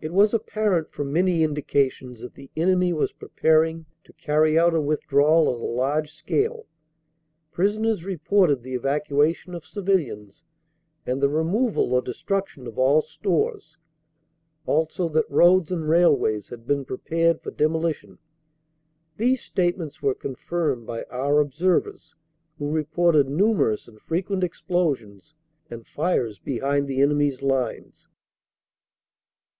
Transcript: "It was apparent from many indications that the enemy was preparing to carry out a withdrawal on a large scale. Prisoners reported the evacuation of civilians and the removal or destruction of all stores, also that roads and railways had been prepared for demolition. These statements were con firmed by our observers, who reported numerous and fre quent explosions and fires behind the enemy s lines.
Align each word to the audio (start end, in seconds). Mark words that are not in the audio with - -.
"It 0.00 0.12
was 0.12 0.32
apparent 0.32 0.92
from 0.92 1.12
many 1.12 1.42
indications 1.42 2.20
that 2.20 2.34
the 2.34 2.52
enemy 2.56 2.92
was 2.92 3.10
preparing 3.10 3.86
to 4.04 4.12
carry 4.12 4.56
out 4.56 4.72
a 4.72 4.80
withdrawal 4.80 5.48
on 5.52 5.60
a 5.60 5.64
large 5.64 6.12
scale. 6.12 6.66
Prisoners 7.50 8.04
reported 8.04 8.62
the 8.62 8.74
evacuation 8.74 9.56
of 9.56 9.66
civilians 9.66 10.44
and 11.04 11.20
the 11.20 11.28
removal 11.28 11.92
or 11.92 12.00
destruction 12.00 12.68
of 12.68 12.78
all 12.78 13.02
stores, 13.02 13.76
also 14.66 15.08
that 15.08 15.28
roads 15.28 15.72
and 15.72 15.88
railways 15.88 16.50
had 16.50 16.64
been 16.64 16.84
prepared 16.84 17.40
for 17.42 17.50
demolition. 17.50 18.18
These 19.16 19.42
statements 19.42 20.00
were 20.00 20.14
con 20.14 20.36
firmed 20.36 20.86
by 20.86 21.02
our 21.10 21.40
observers, 21.40 22.14
who 22.58 22.70
reported 22.70 23.28
numerous 23.28 23.88
and 23.88 24.00
fre 24.00 24.18
quent 24.18 24.44
explosions 24.44 25.34
and 25.68 25.84
fires 25.84 26.38
behind 26.38 26.86
the 26.86 27.02
enemy 27.02 27.32
s 27.32 27.42
lines. 27.42 28.06